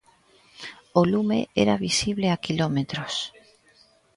[0.99, 3.13] O lume era visible a quilómetros.